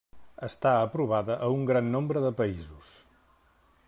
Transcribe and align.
Està 0.45 0.71
aprovada 0.85 1.35
a 1.47 1.49
un 1.57 1.67
gran 1.71 1.93
nombre 1.97 2.25
de 2.27 2.31
països. 2.43 2.91